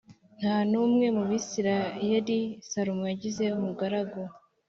Nta 0.39 0.55
n 0.69 0.71
umwe 0.83 1.05
mu 1.15 1.23
Bisirayeli 1.29 2.39
Salomo 2.69 3.03
yagize 3.11 3.43
umugaragu 3.57 4.21